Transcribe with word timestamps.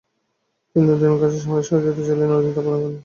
তিনি 0.69 0.83
নুরউদ্দিনের 0.85 1.19
কাছে 1.21 1.37
সামরিক 1.43 1.65
সহযোগিতা 1.67 2.03
চাইলে 2.07 2.25
নুরউদ্দিন 2.25 2.53
তা 2.55 2.61
প্রদান 2.63 2.81
করেন। 2.83 2.95